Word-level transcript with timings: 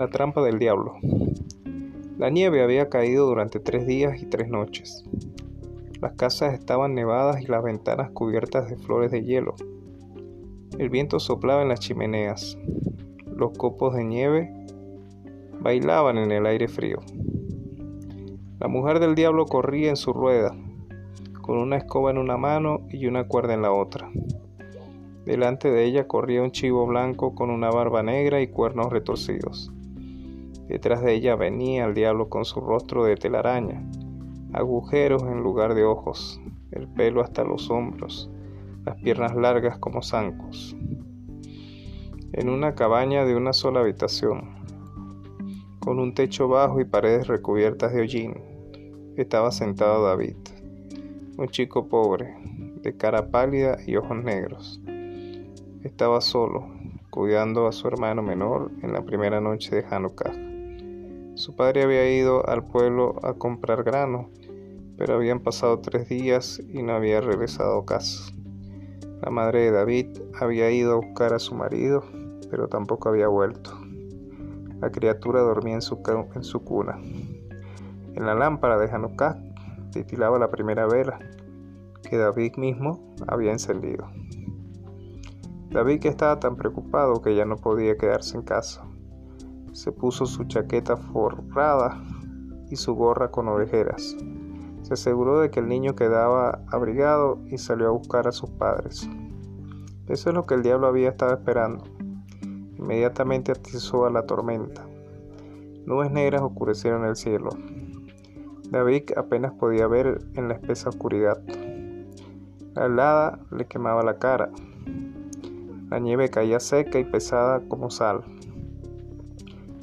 La 0.00 0.08
trampa 0.08 0.42
del 0.42 0.58
diablo. 0.58 0.94
La 2.16 2.30
nieve 2.30 2.62
había 2.62 2.88
caído 2.88 3.26
durante 3.26 3.60
tres 3.60 3.86
días 3.86 4.22
y 4.22 4.24
tres 4.24 4.48
noches. 4.48 5.04
Las 6.00 6.14
casas 6.14 6.54
estaban 6.54 6.94
nevadas 6.94 7.42
y 7.42 7.46
las 7.46 7.62
ventanas 7.62 8.10
cubiertas 8.12 8.70
de 8.70 8.78
flores 8.78 9.10
de 9.10 9.22
hielo. 9.22 9.56
El 10.78 10.88
viento 10.88 11.20
soplaba 11.20 11.60
en 11.60 11.68
las 11.68 11.80
chimeneas. 11.80 12.56
Los 13.26 13.58
copos 13.58 13.94
de 13.94 14.04
nieve 14.04 14.50
bailaban 15.60 16.16
en 16.16 16.32
el 16.32 16.46
aire 16.46 16.66
frío. 16.66 17.00
La 18.58 18.68
mujer 18.68 19.00
del 19.00 19.14
diablo 19.14 19.44
corría 19.44 19.90
en 19.90 19.96
su 19.96 20.14
rueda, 20.14 20.56
con 21.42 21.58
una 21.58 21.76
escoba 21.76 22.10
en 22.10 22.16
una 22.16 22.38
mano 22.38 22.86
y 22.88 23.04
una 23.04 23.28
cuerda 23.28 23.52
en 23.52 23.60
la 23.60 23.72
otra. 23.72 24.10
Delante 25.26 25.70
de 25.70 25.84
ella 25.84 26.08
corría 26.08 26.42
un 26.42 26.52
chivo 26.52 26.86
blanco 26.86 27.34
con 27.34 27.50
una 27.50 27.68
barba 27.68 28.02
negra 28.02 28.40
y 28.40 28.46
cuernos 28.46 28.90
retorcidos. 28.90 29.70
Detrás 30.70 31.02
de 31.02 31.14
ella 31.14 31.34
venía 31.34 31.84
el 31.84 31.94
diablo 31.94 32.28
con 32.28 32.44
su 32.44 32.60
rostro 32.60 33.02
de 33.02 33.16
telaraña, 33.16 33.82
agujeros 34.52 35.24
en 35.24 35.42
lugar 35.42 35.74
de 35.74 35.82
ojos, 35.82 36.40
el 36.70 36.86
pelo 36.86 37.22
hasta 37.22 37.42
los 37.42 37.68
hombros, 37.70 38.30
las 38.84 38.94
piernas 39.02 39.34
largas 39.34 39.78
como 39.78 40.00
zancos. 40.00 40.76
En 42.32 42.48
una 42.48 42.76
cabaña 42.76 43.24
de 43.24 43.34
una 43.34 43.52
sola 43.52 43.80
habitación, 43.80 44.60
con 45.80 45.98
un 45.98 46.14
techo 46.14 46.46
bajo 46.46 46.80
y 46.80 46.84
paredes 46.84 47.26
recubiertas 47.26 47.92
de 47.92 48.02
hollín, 48.02 48.34
estaba 49.16 49.50
sentado 49.50 50.04
David, 50.04 50.36
un 51.36 51.48
chico 51.48 51.88
pobre, 51.88 52.32
de 52.80 52.96
cara 52.96 53.32
pálida 53.32 53.76
y 53.84 53.96
ojos 53.96 54.22
negros. 54.22 54.80
Estaba 55.82 56.20
solo, 56.20 56.68
cuidando 57.10 57.66
a 57.66 57.72
su 57.72 57.88
hermano 57.88 58.22
menor 58.22 58.70
en 58.84 58.92
la 58.92 59.02
primera 59.02 59.40
noche 59.40 59.74
de 59.74 59.84
Hanukkah. 59.84 60.59
Su 61.40 61.56
padre 61.56 61.84
había 61.84 62.06
ido 62.14 62.46
al 62.46 62.64
pueblo 62.64 63.14
a 63.22 63.32
comprar 63.32 63.82
grano, 63.82 64.28
pero 64.98 65.14
habían 65.14 65.40
pasado 65.40 65.78
tres 65.78 66.06
días 66.06 66.60
y 66.68 66.82
no 66.82 66.92
había 66.92 67.22
regresado 67.22 67.78
a 67.78 67.86
casa. 67.86 68.30
La 69.22 69.30
madre 69.30 69.60
de 69.60 69.70
David 69.70 70.18
había 70.38 70.70
ido 70.70 70.92
a 70.92 70.96
buscar 70.96 71.32
a 71.32 71.38
su 71.38 71.54
marido, 71.54 72.04
pero 72.50 72.68
tampoco 72.68 73.08
había 73.08 73.28
vuelto. 73.28 73.70
La 74.82 74.92
criatura 74.92 75.40
dormía 75.40 75.76
en 75.76 75.80
su, 75.80 76.02
en 76.34 76.44
su 76.44 76.62
cuna. 76.62 76.98
En 77.00 78.26
la 78.26 78.34
lámpara 78.34 78.76
de 78.76 78.90
Hanukkah 78.90 79.42
titilaba 79.92 80.38
la 80.38 80.50
primera 80.50 80.86
vela 80.86 81.20
que 82.02 82.18
David 82.18 82.56
mismo 82.56 83.14
había 83.26 83.52
encendido. 83.52 84.10
David 85.70 86.04
estaba 86.04 86.38
tan 86.38 86.56
preocupado 86.56 87.22
que 87.22 87.34
ya 87.34 87.46
no 87.46 87.56
podía 87.56 87.96
quedarse 87.96 88.36
en 88.36 88.42
casa. 88.42 88.89
Se 89.72 89.92
puso 89.92 90.26
su 90.26 90.44
chaqueta 90.44 90.96
forrada 90.96 92.02
y 92.70 92.76
su 92.76 92.94
gorra 92.94 93.30
con 93.30 93.48
orejeras. 93.48 94.16
Se 94.82 94.94
aseguró 94.94 95.40
de 95.40 95.50
que 95.50 95.60
el 95.60 95.68
niño 95.68 95.94
quedaba 95.94 96.62
abrigado 96.68 97.38
y 97.46 97.58
salió 97.58 97.88
a 97.88 97.92
buscar 97.92 98.26
a 98.26 98.32
sus 98.32 98.50
padres. 98.50 99.08
Eso 100.08 100.30
es 100.30 100.34
lo 100.34 100.46
que 100.46 100.54
el 100.54 100.62
diablo 100.62 100.88
había 100.88 101.10
estado 101.10 101.32
esperando. 101.32 101.84
Inmediatamente 102.78 103.52
atizó 103.52 104.06
a 104.06 104.10
la 104.10 104.26
tormenta. 104.26 104.86
Nubes 105.86 106.10
negras 106.10 106.42
oscurecieron 106.42 107.04
el 107.04 107.16
cielo. 107.16 107.50
David 108.70 109.10
apenas 109.16 109.52
podía 109.52 109.86
ver 109.86 110.22
en 110.34 110.48
la 110.48 110.54
espesa 110.54 110.88
oscuridad. 110.88 111.42
La 112.74 112.86
helada 112.86 113.40
le 113.50 113.66
quemaba 113.66 114.02
la 114.02 114.18
cara. 114.18 114.50
La 115.90 115.98
nieve 115.98 116.30
caía 116.30 116.60
seca 116.60 116.98
y 116.98 117.04
pesada 117.04 117.60
como 117.68 117.90
sal. 117.90 118.22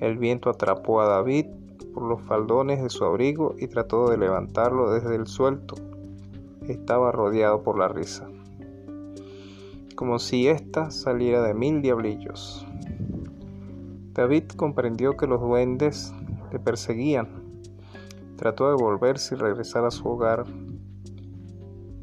El 0.00 0.18
viento 0.18 0.50
atrapó 0.50 1.00
a 1.00 1.06
David 1.06 1.46
por 1.94 2.02
los 2.02 2.20
faldones 2.22 2.82
de 2.82 2.90
su 2.90 3.04
abrigo 3.04 3.54
y 3.58 3.68
trató 3.68 4.10
de 4.10 4.18
levantarlo 4.18 4.90
desde 4.92 5.14
el 5.14 5.26
suelto. 5.26 5.76
Estaba 6.66 7.12
rodeado 7.12 7.62
por 7.62 7.78
la 7.78 7.88
risa, 7.88 8.26
como 9.94 10.18
si 10.18 10.48
ésta 10.48 10.90
saliera 10.90 11.42
de 11.42 11.54
mil 11.54 11.82
diablillos. 11.82 12.66
David 14.12 14.44
comprendió 14.56 15.16
que 15.16 15.26
los 15.26 15.40
duendes 15.40 16.12
le 16.52 16.58
perseguían. 16.58 17.28
Trató 18.36 18.68
de 18.68 18.82
volverse 18.82 19.34
y 19.34 19.38
regresar 19.38 19.84
a 19.84 19.90
su 19.90 20.08
hogar, 20.08 20.44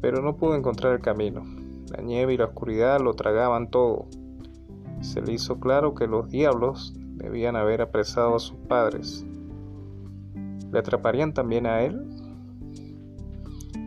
pero 0.00 0.22
no 0.22 0.36
pudo 0.36 0.54
encontrar 0.54 0.94
el 0.94 1.00
camino. 1.00 1.42
La 1.90 2.02
nieve 2.02 2.34
y 2.34 2.38
la 2.38 2.46
oscuridad 2.46 3.00
lo 3.00 3.14
tragaban 3.14 3.70
todo. 3.70 4.06
Se 5.00 5.20
le 5.20 5.32
hizo 5.32 5.60
claro 5.60 5.94
que 5.94 6.06
los 6.06 6.30
diablos 6.30 6.94
debían 7.22 7.54
haber 7.56 7.80
apresado 7.80 8.34
a 8.34 8.40
sus 8.40 8.58
padres. 8.68 9.24
¿Le 10.72 10.78
atraparían 10.78 11.32
también 11.32 11.66
a 11.66 11.82
él? 11.82 12.04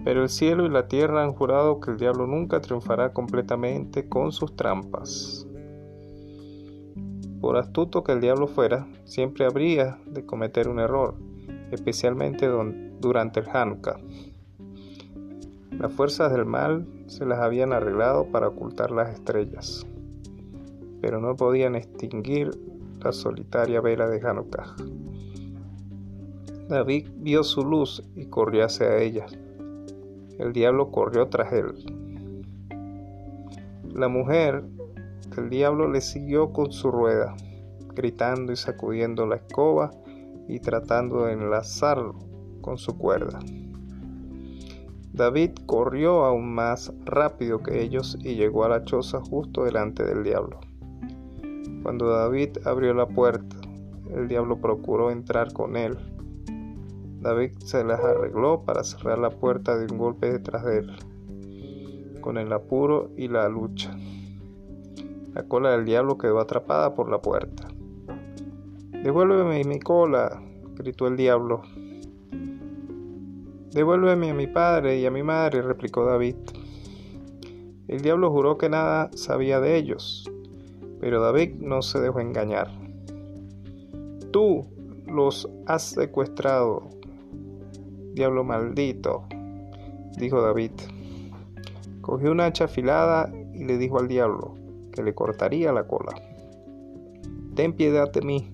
Pero 0.06 0.23
el 0.23 0.29
cielo 0.29 0.66
y 0.66 0.69
la 0.69 0.88
tierra 0.88 1.23
han 1.23 1.34
jurado 1.34 1.79
que 1.79 1.91
el 1.91 1.97
diablo 1.97 2.28
nunca 2.28 2.62
triunfará 2.62 3.12
completamente 3.12 4.07
con 4.07 4.31
sus 4.31 4.56
trampas. 4.56 5.46
Por 7.41 7.57
astuto 7.57 8.03
que 8.03 8.13
el 8.13 8.22
diablo 8.22 8.47
fuera, 8.47 8.88
siempre 9.03 9.46
habría 9.46 10.00
de 10.06 10.25
cometer 10.25 10.69
un 10.69 10.79
error, 10.79 11.16
especialmente 11.72 12.47
durante 13.00 13.41
el 13.41 13.50
Hanukkah. 13.50 14.00
Las 15.72 15.91
fuerzas 15.91 16.31
del 16.31 16.46
mal 16.46 16.88
se 17.07 17.25
las 17.25 17.40
habían 17.40 17.73
arreglado 17.73 18.25
para 18.31 18.47
ocultar 18.47 18.91
las 18.91 19.09
estrellas, 19.09 19.85
pero 21.02 21.19
no 21.19 21.35
podían 21.35 21.75
extinguir 21.75 22.52
solitaria 23.12 23.82
vela 23.82 24.08
de 24.08 24.26
Hanukkah. 24.26 24.76
David 26.68 27.10
vio 27.18 27.44
su 27.44 27.64
luz 27.64 28.04
y 28.16 28.26
corrió 28.26 28.66
hacia 28.66 28.98
ella. 28.98 29.26
El 30.40 30.52
diablo 30.52 30.92
corrió 30.92 31.28
tras 31.28 31.54
él. 31.54 31.74
La 33.94 34.08
mujer 34.08 34.64
del 35.36 35.50
diablo 35.50 35.90
le 35.90 36.02
siguió 36.02 36.52
con 36.52 36.72
su 36.72 36.92
rueda, 36.92 37.36
gritando 37.94 38.52
y 38.52 38.56
sacudiendo 38.56 39.26
la 39.26 39.38
escoba 39.38 39.92
y 40.48 40.60
tratando 40.60 41.26
de 41.26 41.34
enlazarlo 41.34 42.16
con 42.62 42.78
su 42.78 42.98
cuerda. 42.98 43.40
David 45.14 45.52
corrió 45.66 46.26
aún 46.26 46.54
más 46.54 46.92
rápido 47.06 47.64
que 47.64 47.82
ellos 47.82 48.18
y 48.22 48.36
llegó 48.36 48.66
a 48.66 48.70
la 48.70 48.84
choza 48.84 49.22
justo 49.22 49.64
delante 49.64 50.04
del 50.04 50.24
diablo. 50.24 50.60
Cuando 51.84 52.09
David 52.09 52.58
abrió 52.66 52.94
la 52.94 53.08
puerta, 53.08 53.56
el 54.14 54.28
diablo 54.28 54.58
procuró 54.58 55.12
entrar 55.12 55.53
con 55.53 55.76
él. 55.76 55.98
David 57.22 57.52
se 57.59 57.84
las 57.84 58.00
arregló 58.00 58.64
para 58.64 58.84
cerrar 58.84 59.20
la 59.20 59.31
puerta 59.31 59.78
de 59.78 59.92
un 59.92 59.98
golpe 59.98 60.31
detrás 60.31 60.64
de 60.64 60.80
él, 60.80 60.92
con 62.22 62.38
el 62.38 62.53
apuro 62.53 63.09
y 63.18 63.28
la 63.28 63.50
lucha. 63.50 63.98
La 65.34 65.44
cola 65.44 65.72
del 65.72 65.86
diablo 65.86 66.18
quedó 66.18 66.40
atrapada 66.40 66.94
por 66.96 67.09
la 67.09 67.22
puerta. 67.22 67.68
Devuélveme 69.03 69.64
mi 69.64 69.80
cola, 69.80 70.42
gritó 70.76 71.08
el 71.08 71.18
diablo. 71.18 71.62
Devuélveme 73.72 74.32
a 74.32 74.34
mi 74.34 74.47
padre 74.47 75.00
y 75.00 75.06
a 75.06 75.12
mi 75.12 75.24
madre, 75.24 75.62
replicó 75.62 76.06
David. 76.06 76.36
El 77.88 78.02
diablo 78.02 78.32
juró 78.32 78.58
que 78.58 78.70
nada 78.70 79.09
sabía 79.14 79.59
de 79.59 79.76
ellos, 79.76 80.32
pero 81.00 81.22
David 81.22 81.56
no 81.60 81.82
se 81.82 82.00
dejó 82.00 82.20
engañar. 82.20 82.70
Tú 84.32 84.66
los 85.08 85.50
has 85.66 85.84
secuestrado, 85.84 86.84
diablo 88.14 88.44
maldito, 88.44 89.24
dijo 90.18 90.42
David. 90.42 90.72
Cogió 92.02 92.32
una 92.32 92.46
hacha 92.46 92.66
afilada 92.66 93.32
y 93.53 93.66
le 93.66 93.78
dijo 93.78 94.00
al 94.00 94.08
diablo 94.08 94.56
que 94.92 95.03
le 95.03 95.14
cortaría 95.14 95.72
la 95.72 95.88
cola. 95.88 96.14
Ten 97.56 97.74
piedad 97.74 98.12
de 98.12 98.22
mí, 98.22 98.50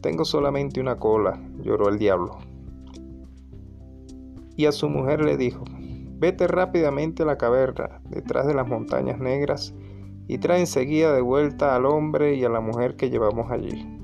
tengo 0.00 0.24
solamente 0.24 0.80
una 0.80 0.96
cola, 0.96 1.40
lloró 1.62 1.88
el 1.88 1.98
diablo 1.98 2.38
y 4.58 4.66
a 4.66 4.72
su 4.72 4.88
mujer 4.88 5.24
le 5.24 5.36
dijo, 5.36 5.62
vete 6.18 6.48
rápidamente 6.48 7.22
a 7.22 7.26
la 7.26 7.38
caverna, 7.38 8.00
detrás 8.10 8.44
de 8.44 8.54
las 8.54 8.66
montañas 8.66 9.20
negras, 9.20 9.72
y 10.28 10.36
trae 10.38 10.60
enseguida 10.60 11.14
de 11.14 11.22
vuelta 11.22 11.74
al 11.74 11.86
hombre 11.86 12.34
y 12.34 12.44
a 12.44 12.50
la 12.50 12.60
mujer 12.60 12.96
que 12.96 13.08
llevamos 13.08 13.50
allí. 13.50 13.98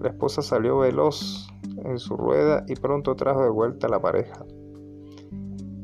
La 0.00 0.08
esposa 0.08 0.40
salió 0.40 0.78
veloz 0.78 1.48
en 1.84 1.98
su 1.98 2.16
rueda 2.16 2.64
y 2.66 2.74
pronto 2.74 3.14
trajo 3.14 3.42
de 3.42 3.50
vuelta 3.50 3.86
a 3.86 3.90
la 3.90 4.00
pareja. 4.00 4.46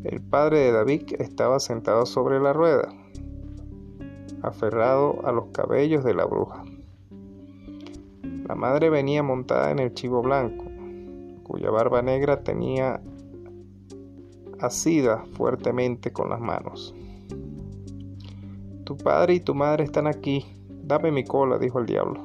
El 0.05 0.23
padre 0.23 0.61
de 0.61 0.73
David 0.73 1.03
estaba 1.19 1.61
sentado 1.61 2.07
sobre 2.07 2.41
la 2.41 2.55
rueda, 2.55 2.89
aferrado 4.43 5.27
a 5.27 5.33
los 5.33 5.49
cabellos 5.49 6.03
de 6.03 6.15
la 6.15 6.25
bruja. 6.25 6.65
La 8.49 8.55
madre 8.55 8.89
venía 8.89 9.23
montada 9.23 9.73
en 9.73 9.79
el 9.79 9.93
chivo 9.93 10.23
blanco, 10.23 10.65
cuya 11.43 11.71
barba 11.71 12.01
negra 12.01 12.43
tenía 12.43 13.03
asida 14.59 15.25
fuertemente 15.33 16.13
con 16.13 16.31
las 16.31 16.41
manos. 16.41 16.95
Tu 18.87 18.97
padre 18.97 19.35
y 19.35 19.41
tu 19.41 19.53
madre 19.53 19.83
están 19.83 20.07
aquí. 20.07 20.47
Dame 20.69 21.11
mi 21.11 21.25
cola, 21.25 21.59
dijo 21.59 21.81
el 21.81 21.87
diablo. 21.87 22.23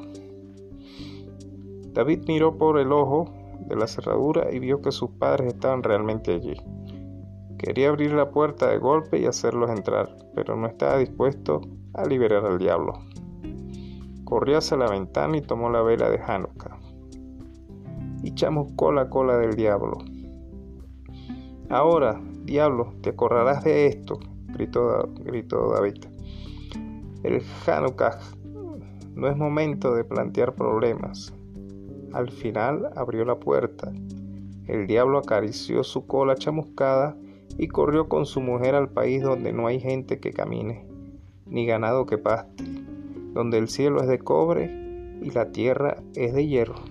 David 1.91 2.25
miró 2.27 2.55
por 2.55 2.77
el 2.77 2.91
ojo 2.91 3.33
de 3.67 3.75
la 3.75 3.87
cerradura 3.87 4.53
y 4.53 4.59
vio 4.59 4.79
que 4.79 4.91
sus 4.91 5.09
padres 5.09 5.55
estaban 5.55 5.81
realmente 5.81 6.35
allí. 6.35 6.53
Quería 7.57 7.89
abrir 7.89 8.13
la 8.13 8.29
puerta 8.29 8.69
de 8.69 8.77
golpe 8.77 9.19
y 9.19 9.25
hacerlos 9.25 9.71
entrar, 9.71 10.15
pero 10.35 10.55
no 10.55 10.67
estaba 10.67 10.99
dispuesto 10.99 11.61
a 11.95 12.05
liberar 12.05 12.45
al 12.45 12.59
diablo. 12.59 12.93
Corrió 14.23 14.59
hacia 14.59 14.77
la 14.77 14.87
ventana 14.87 15.37
y 15.37 15.41
tomó 15.41 15.71
la 15.71 15.81
vela 15.81 16.11
de 16.11 16.19
Hanukkah. 16.19 16.77
Y 18.21 18.35
chamuscó 18.35 18.91
la 18.91 19.09
cola 19.09 19.35
del 19.39 19.55
diablo. 19.55 19.97
Ahora, 21.71 22.21
diablo, 22.43 22.93
te 23.01 23.09
acordarás 23.09 23.63
de 23.63 23.87
esto, 23.87 24.19
gritó 24.45 25.71
David. 25.73 26.10
El 27.23 27.41
Hanukkah 27.65 28.19
no 29.15 29.27
es 29.27 29.38
momento 29.38 29.94
de 29.94 30.03
plantear 30.03 30.56
problemas. 30.56 31.33
Al 32.13 32.29
final 32.29 32.89
abrió 32.95 33.25
la 33.25 33.39
puerta. 33.39 33.91
El 34.68 34.88
diablo 34.88 35.19
acarició 35.19 35.83
su 35.83 36.07
cola 36.07 36.35
chamuscada 36.35 37.15
y 37.57 37.68
corrió 37.68 38.09
con 38.09 38.25
su 38.25 38.41
mujer 38.41 38.75
al 38.75 38.89
país 38.89 39.21
donde 39.21 39.53
no 39.53 39.68
hay 39.68 39.79
gente 39.79 40.19
que 40.19 40.31
camine, 40.31 40.88
ni 41.45 41.65
ganado 41.65 42.06
que 42.06 42.18
paste, 42.18 42.63
donde 43.33 43.57
el 43.57 43.68
cielo 43.68 44.01
es 44.01 44.07
de 44.07 44.19
cobre 44.19 44.65
y 45.21 45.29
la 45.31 45.51
tierra 45.51 45.97
es 46.15 46.33
de 46.33 46.47
hierro. 46.47 46.90